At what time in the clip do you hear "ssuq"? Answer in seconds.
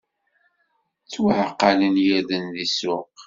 2.69-3.15